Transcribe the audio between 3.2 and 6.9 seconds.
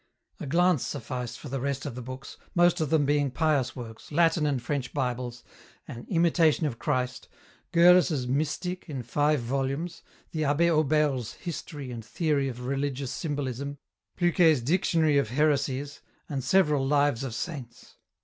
pious works, Latin and French Bibles, an Imitation of